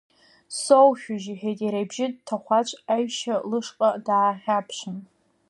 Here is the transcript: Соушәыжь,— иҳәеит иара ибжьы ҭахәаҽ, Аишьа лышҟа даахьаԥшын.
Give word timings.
Соушәыжь,— 0.61 1.27
иҳәеит 1.31 1.59
иара 1.63 1.79
ибжьы 1.83 2.07
ҭахәаҽ, 2.25 2.69
Аишьа 2.93 3.35
лышҟа 3.49 3.89
даахьаԥшын. 4.05 4.97